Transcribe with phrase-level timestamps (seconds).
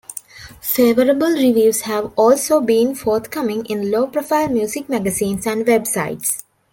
[0.63, 6.41] Favourable reviews have also been forthcoming in low profile music magazines and websites.